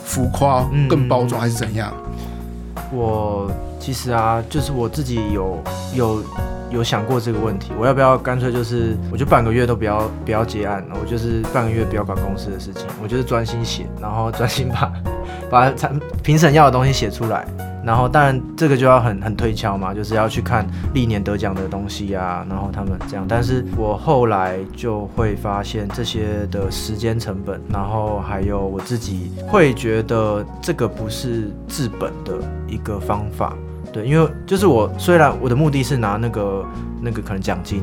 [0.05, 1.94] 浮夸、嗯更包装，还是怎样？
[2.92, 5.62] 我其实啊，就是我自己有
[5.94, 6.22] 有
[6.70, 14.92] 有想过这个问题，我要不要干脆就是，我就半个月都不要不要结案，我就是半个月不要管公司的事情，我就是专心写，然后专心把
[15.55, 17.47] 把产评审要的东西写出来，
[17.85, 23.25] 然后当然这个就要很很推敲嘛，就是要去看历年得奖的东西啊，然后他们这样。
[23.29, 32.35] 但是我后来就会发现这些的时间成本，然后还有我自己会觉得这个不是治本的
[32.67, 33.57] 一个方法。
[33.93, 36.67] 对，因为就是我虽然我的目的是拿那个
[37.01, 37.81] 那个可能奖金，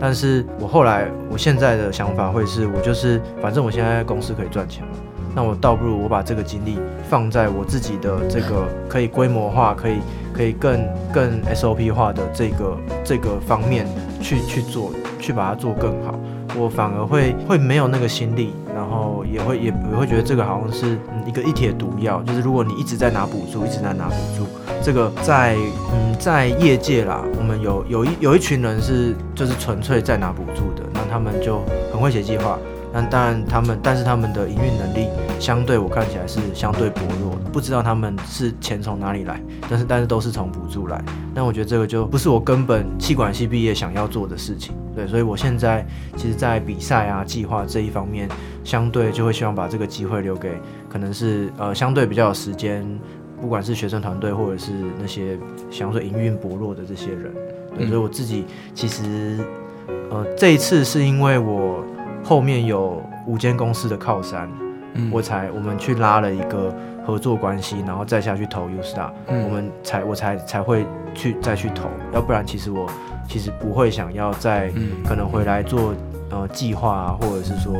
[0.00, 4.90] 但是我后来我现在的想法会是我就是反正我现在公司可以赚钱嘛，
[5.34, 9.96] 那我倒不如我把这个精力放在我自己的这个可以规模化、可以
[10.32, 13.86] 可以更更 SOP 化的这个这个方面
[14.20, 16.14] 去去做，去把它做更好。
[16.54, 24.46] 我反而会会没有那个心力，然后也会也也会觉得这个好像是一个一帖毒药，就是如果你一直在拿补助，一直在拿补助，
[24.82, 25.56] 这个在
[25.94, 32.58] 嗯在业界啦，我们有有一有一群人是就是纯粹在拿补助的，那他们就很会写计划。
[32.92, 35.08] 那当然，他们但是他们的营运能力
[35.40, 41.02] 相对我看起来是相对薄弱，不知道他们是钱从哪里来，但是但是都是从补助来。
[41.34, 48.28] 但我觉得这个就不是我根本气管系毕业想要做的事情，对，所以我现在其实，在比赛啊计划这一方面，
[48.62, 50.52] 相对就会希望把这个机会留给
[50.90, 52.86] 可能是呃相对比较有时间，
[53.40, 55.38] 不管是学生团队或者是那些
[55.70, 57.32] 相对营运薄弱的这些人，
[57.74, 59.38] 对，所以我自己其实
[60.10, 61.82] 呃这一次是因为我。
[62.22, 64.48] 后面有五间公司的靠山，
[65.10, 72.86] 我才我们去拉了一个合作关系，然后再下去投 U Star，我们才我才才会去再去投，要不然其实我
[73.28, 74.70] 其实不会想要再
[75.04, 75.94] 可能回来做
[76.30, 77.72] 呃计划啊，或者是说。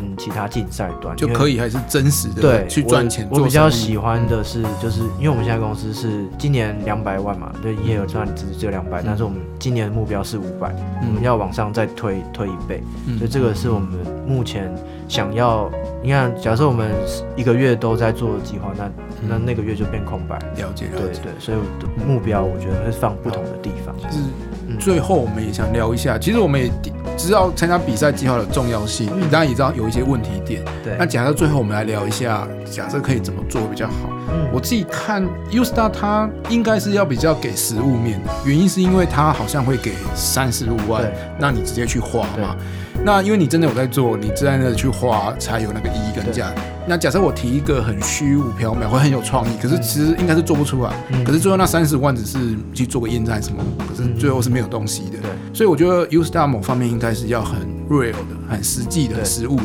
[0.00, 3.26] 嗯，其他竞赛端就可以还是真实的对去赚钱。
[3.30, 12.82] 我比较喜欢的是，就是因为我们现在公司是今年两百万嘛，对，营业额赚只只有两百，但是我们今年的目标是五百，我们要往上再推推一倍，
[13.18, 13.88] 所以这个是我们
[14.26, 14.72] 目前
[15.08, 15.70] 想要。
[16.02, 16.92] 你看，假设我们
[17.34, 18.88] 一个月都在做计划，那
[19.28, 20.38] 那那个月就变空白。
[20.56, 21.58] 了解，对对，所以
[22.06, 23.96] 目标我觉得会放不同的地方。
[23.96, 24.22] 就是
[24.78, 26.70] 最后我们也想聊一下，其实我们也
[27.16, 30.62] 知道参加比赛计划的重要性，你当然也知道有一些问题点。
[30.84, 33.94] 对，那假设最后我们来聊一下，假设可以怎么做比较好？
[34.28, 41.02] 嗯，我自己看 U Star 它应该是要比较给实物面的，原因是因为它好像会给三十五万，
[41.38, 42.56] 让你直接去花嘛。
[43.04, 46.52] 那因为你真的有在做，你在那去花才有那个意义跟价。
[46.88, 50.92] 那假设我提一个很虚无缥缈或很有创意，可是其实应该是做不出来。
[51.24, 52.38] 可是最后那三十万只是
[52.72, 55.18] 去做个验证什么，可是最后是没有东西的。
[55.20, 59.64] 对，所以我觉得 U Star 某方面应该是要很 real 的、很实际的、实物的。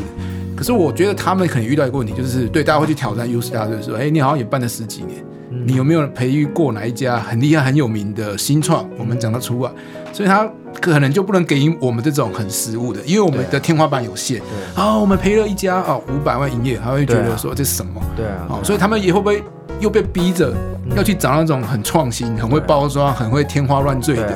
[0.56, 5.24] 可是我觉得他们可能遇到一个问题，就是对大家会去挑战 U Star，就是说，哎，你好像也办了十几年。
[5.64, 8.88] 你有没有培育过哪一家很厉害、很有名的新创？
[8.98, 9.70] 我们讲得出啊，
[10.12, 10.48] 所以他
[10.80, 14.40] 可能就不能给我们这种很实物的，因为我们的天花板有限。
[14.40, 18.00] 对啊，我们赔了一家啊五百万营业，他会觉得说这是什么？
[18.16, 19.42] 对啊，好，所以他们也会不会
[19.80, 20.52] 又被逼着
[20.94, 24.26] 要去找那种很创新、很会包装、很会天花乱坠的？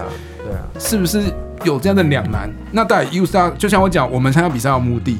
[0.44, 1.22] 对啊，是不是
[1.64, 2.50] 有这样的两难？
[2.72, 5.18] 那在 U Star，就像我讲，我们参加比赛的目的。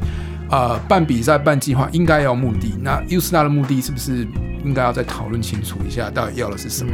[0.48, 2.72] 呃，办比赛、办计划应该要目的。
[2.80, 4.24] 那 U Star 的目的是不是
[4.64, 6.92] 应该要再讨论清楚一下，到底要的是什么？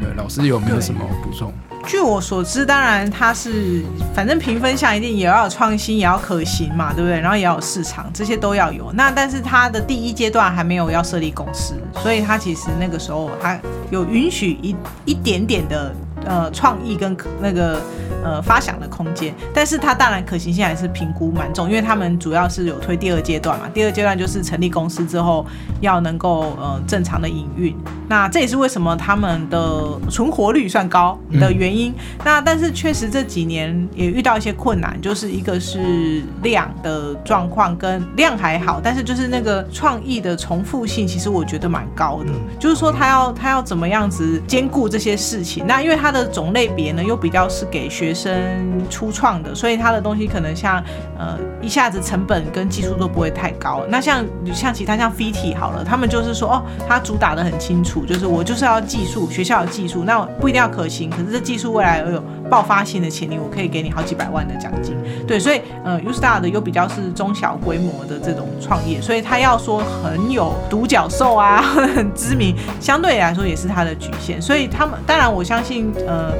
[0.00, 1.52] 对，老师有没有什么补充？
[1.86, 3.82] 据我所知，当然它是，
[4.14, 7.18] 反正评分项一定也要有创新，也要可行嘛，对不对？
[7.20, 8.92] 然后也要有市场，这些都要有。
[8.92, 13.58] 那但是它的第一阶段还没有要设立公司，所以它其实那个时候它
[13.90, 15.94] 有允许一一点点的
[16.26, 17.80] 呃创意跟那个。
[18.24, 23.68] 呃，发想的空间，但是它当然可行性还是评估蛮重，因为他们主要是有推第二阶段嘛。
[23.72, 25.46] 第二阶段就是成立公司之后
[25.80, 27.76] 要能够呃正常的营运，
[28.08, 31.94] 那这也是为什么他们的存活率算高的原因。
[32.24, 42.32] 那但是确实这几年也遇到一些困难，就是一个是量的状况跟量还好，但是就是那个创意的重复性，其实我觉得蛮高的。
[42.58, 45.64] 就是说他要他要怎么样子兼顾这些事情？
[45.68, 50.82] 那因为它的种类别呢又比较是给学学生初创的，所以他的东西可能像
[51.16, 53.84] 呃一下子成本跟技术都不会太高。
[53.88, 64.96] 那像像其他像 FIT 好了，他们就是说哦，他主打的很清楚，就是我就是要技术，学校的技术，那不一定要可行，可是这技术未来有爆发性的潜力，我可以给你好几百万的奖金。
[65.26, 74.40] 对，所以呃 U Star 的又比较是中小规模的这种创业，所以他要说很有独角兽啊，很知名，相对来说也是他的局限。
[74.42, 76.32] 所以他们当然我相信呃。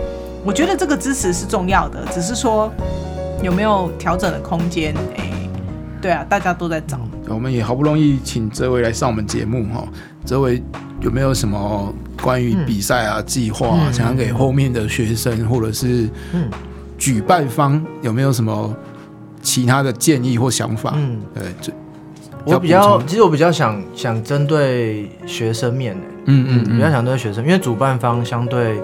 [0.44, 2.72] 我觉得这个支持是重要的，只是说
[3.42, 4.94] 有没有调整的空间？
[5.16, 5.31] 哎，
[6.01, 6.98] 对啊，大家都在找。
[7.29, 9.87] 我们也好不容易请这位来上我们节目哈，
[10.24, 10.62] 这位
[11.03, 16.09] 有没有什么关于比赛啊、计划，想要给后面的学生或者是
[16.96, 18.74] 举办方有没有什么
[19.42, 20.94] 其他的建议或想法？
[20.96, 21.70] 嗯，对，这
[22.44, 28.81] 我比较，其实我比较想想针对学生面的，嗯嗯嗯，比较想针对学生，因为主办方相对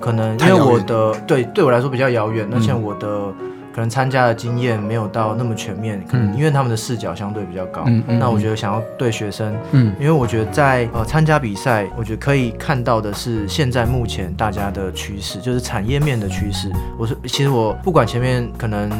[0.00, 3.32] 可能因为我的对对我来说比较遥远，而且我的。
[3.74, 7.84] 可能参加的经验没有到那么全面，可能因为他们的视角相对比较高。
[8.06, 16.72] 那我觉得想要对学生，嗯，因为我觉得在呃参加比赛，我觉得可以看到的是现在目前大家的趋势，就是产业面的趋势。
[16.96, 18.90] 我说，其实我不管前面可能。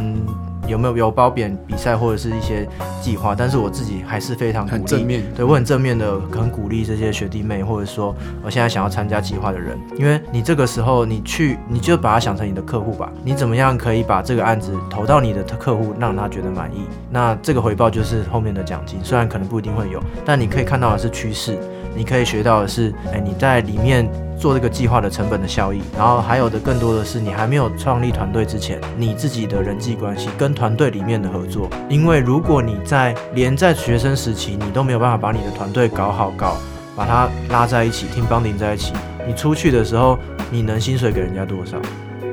[0.66, 2.68] 有没有有褒贬比赛或者是一些
[3.00, 3.34] 计划？
[3.34, 13.10] 但是我自己还是非常很正面，对我很正面的，很鼓励这些学弟妹，或者说我现在想要参加计划的人，因为你这个时候你去，你就把它想成你的客户吧。
[13.24, 16.86] 你怎么样可以把这个案子投到你的客户，让他觉得满意？
[17.10, 21.58] 那这个回报就是后面的奖金，虽然可能不一定会有，但你可以看到的是趋势，
[21.94, 24.08] 你可以学到的是，哎，你在里面。
[24.38, 31.68] 做这个计划的成本的效益，然后还有的更多的是你还没有创立团队之前，你自己的人际关系跟团队里面的合作。
[31.88, 36.56] 因为如果你在连在学生时期你都没有办法把你的团队搞好搞，
[36.94, 38.92] 把它拉在一起，听帮顶在一起，
[39.26, 40.18] 你出去的时候
[40.50, 41.78] 你能薪水给人家多少？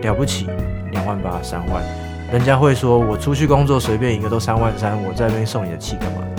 [0.02, 0.48] 了不起，
[0.92, 1.82] 两万八三万，
[2.32, 6.33] 人家会说我出去工作随便一个都三万三，我在那边送你的气干嘛？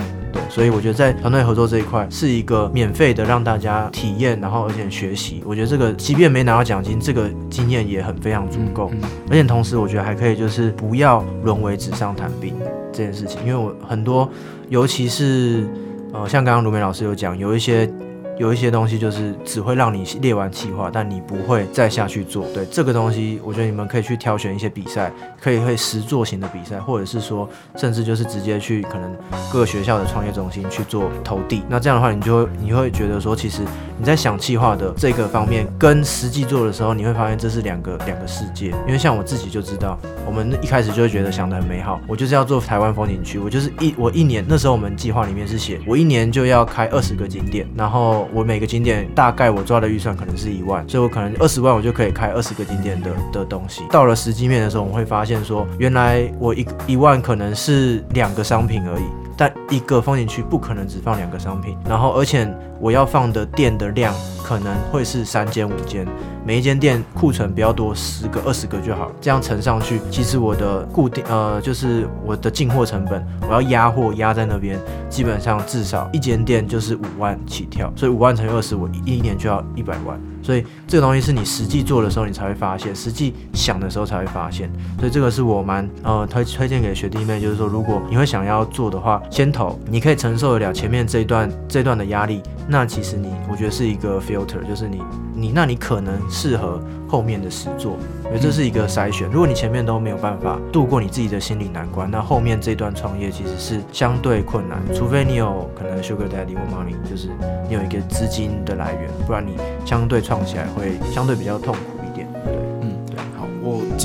[0.49, 5.43] 所以我觉得在团队合作这一块是一个免费的，让大家体验，然后而且学习。
[5.45, 8.91] 我觉得这个即便没拿到奖金，这个经验也很非常足够。
[9.29, 12.53] 而且同时，我觉得还可以就是不要沦为纸上谈兵
[12.91, 14.29] 这件事情，因为我很多，
[14.69, 15.67] 尤其是
[16.13, 17.89] 呃，像刚刚卢梅老师有讲，有一些。
[18.37, 22.45] 有一些东西就是只会让你列完计划，但你不会再下去做。
[22.53, 25.11] 对这个东西，我觉得你们可以去挑选一些比赛，
[25.41, 29.15] 可以会实做型的比赛，或者是说，甚至就是直接去可能
[29.51, 31.63] 各个学校的创业中心去做投递。
[31.69, 33.61] 那这样的话，你就会你会觉得说，其实
[33.97, 38.67] 你在想计划的这个方面，跟实际做的时候，你会发现这是两个两个世界。
[38.85, 48.24] 因为像我自己就知道，我们一开始就会觉得想得很美好，我就是要做台湾风景区，我就是一我一年那时候我们计划里面是写，我一年就要开二十个景点，然后。
[48.33, 53.83] 我每个景点大概我抓的预算可能是一万，所以我可能二十万我就可以开二十个景点的的东西。
[53.89, 59.03] 到了实际面的时候，我会发现说，原来我一一万可能是两个商品而已，
[59.37, 62.47] 但一个风景区不可能只放两个商品，然后而且
[62.79, 64.13] 我要放的店的量
[64.43, 66.07] 可能会是三间五间。
[66.45, 74.79] 每一间店库存比较多，十个、二十个就好，这样乘上去，其实我的固定呃，就是我的进货成本，我要压货压在那边，
[75.09, 80.19] 基本上至少一间店就是五万起跳，所以五万乘以二十，我一年就要一百万。
[80.45, 84.69] 所以这个东西是你实际做的时候，你才会发现；实际想的时候才会发现。
[84.99, 95.01] 所以这个是我蛮呃推推荐给学弟妹，就是说，如果你会想要做的话，先投，你可以承受得了前面这一段这段的压力，那其实你我觉得是一个 filter，就是你
[95.33, 99.29] 你那你可能适合后面的实做，因为这是一个筛选。
[99.29, 107.29] 如果你前面都没有办法度过你自己的心理难关，那后面这段创业其实是相对困难，除非你有可能 sugar daddy mommy，就是
[107.67, 110.45] 你有一个资金的来源，不然你相对创。
[110.45, 111.94] 起来会相对比较痛苦。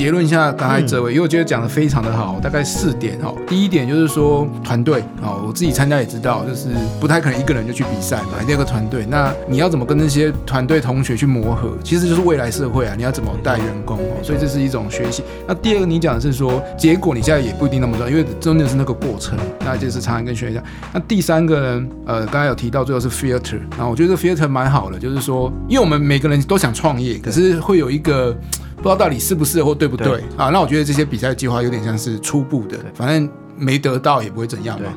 [0.01, 3.37] 我结论一下刚才这位，因为我觉得讲的非常的好，大概四点哦。
[3.47, 9.05] 第一点就是说团队哦，我自己参加也知道，就是不太可能一个人就去比赛嘛，一定要个团队。
[9.07, 11.77] 那你要怎么跟那些团队同学去磨合？
[11.83, 15.21] 其实就是未来社会啊，你要怎么带员工哦，所以这是一种学习。
[15.47, 20.63] 那第二个你讲的是说结果，你现在也不一定那么重要，因为真的是那个过程，那就是常常跟学一下。
[20.91, 28.35] 那第三个呢，呃，刚才有提到最后是 filter，然后我觉得 filter 蛮好的，就是说，因为我们每个人都想创业，可是会有一个。
[28.81, 30.49] 不知道到底适不适合或对不对啊？
[30.49, 34.91] 那我觉得这些比赛计划有点像是初步的，反正没得到也不会怎样嘛。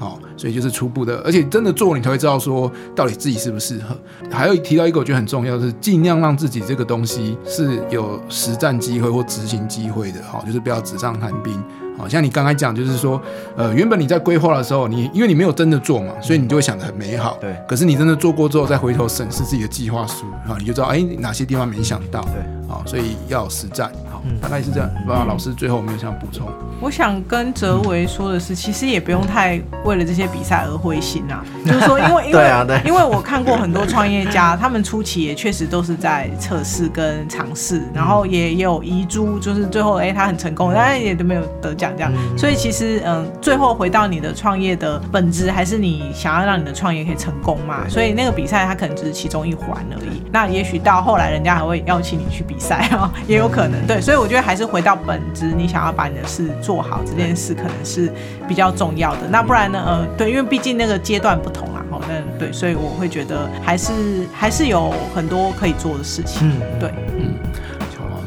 [0.00, 3.96] 好，所以就是初步的，而且真的做你才会知道说到底自己适不适合。
[4.30, 10.20] 还有提到一个我觉得很重要的是，尽量让自己这个东西是有实战机会或执行机会的。
[10.22, 11.60] 好，就是不要纸上谈兵。
[11.98, 13.20] 好像你刚才讲，就是说，
[13.56, 17.36] 呃，原本你在规划的时候，你因为你没有真的做嘛，所以你就会想得很美好。
[17.40, 17.54] 对。
[17.68, 22.22] 可是你真的做过之后，再回头审视自己的计划书，啊，你就知道，哎，哪些地方没想到。
[22.22, 22.40] 对。
[22.72, 23.90] 啊，所以要实战。
[24.10, 24.88] 好，大概是这样。
[25.04, 26.48] 不知道老师最后有没有想补充？
[26.80, 31.44] 我想跟哲维说的是，其实也不用太为了这些比赛而灰心啊。
[31.66, 42.12] 就是说，因为因为因为我看过很多创业家，他们初期也确实都是在测试跟尝试，然后也有遗珠，就是最后哎他很成功，但是也都没有得奖这样。
[42.36, 47.88] 所以其实嗯，最后回到你的创业的本质，还是你想要让你的创业可以成功嘛。
[47.88, 50.22] 所以那个比赛它可能只是其中一环而已。
[50.30, 53.84] 那也许到后来人家还会邀请你去比赛啊，也有可能。
[53.86, 56.48] 对，所以我觉得还是回到本质，你想要把你的事。
[56.62, 58.10] 做好这件事可能是
[58.48, 59.82] 比较重要的，那不然呢？
[59.86, 63.92] 呃，对，因为毕竟那个阶段不同啊，好，那对，所以我会觉得还是
[64.32, 67.34] 还是有很多可以做的事情，嗯，对，嗯。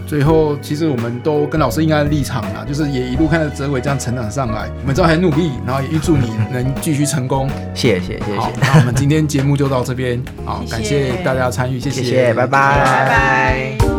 [0.06, 7.50] 最后，其实我们都跟老师应该的立场啦，就是也一路看着哲伟这样成长上来，我们知道很努力，然后也预祝你能继续成功。
[7.74, 13.91] 谢谢谢好谢，那我们今天节目就到这边，好，谢谢感谢大家参与，谢谢谢，拜拜拜拜。